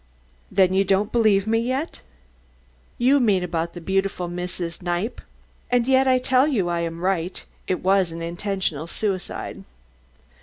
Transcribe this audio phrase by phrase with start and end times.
[0.51, 2.01] "Then you don't believe me yet?"
[2.97, 4.79] "You mean about the beautiful Mrs.
[4.81, 5.21] Kniepp?
[5.69, 7.45] "And yet I tell you I am right.
[7.67, 9.63] It was an intentional suicide."